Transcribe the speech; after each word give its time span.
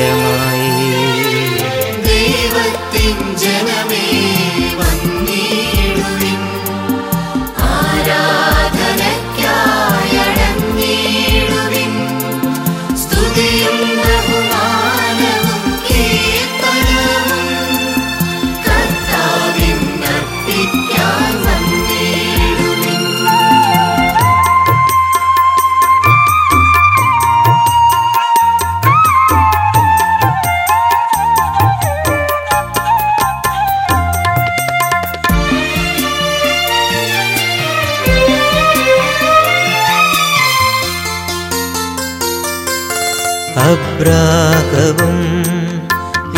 അബ്രാഹവും 43.61 45.17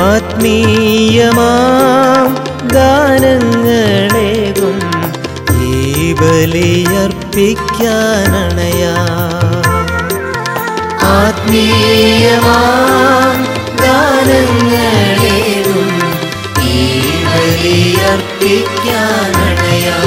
आत्मीयमा 0.06 1.51
गानङ्गण 2.77 4.08
ബലിയർപ്പിക്കാനണയാ 6.13 8.95
ആത്മീയമാം 11.11 13.37
ഈ 16.69 16.71
ബലിയർപ്പിക്കാനണയാ 17.25 19.99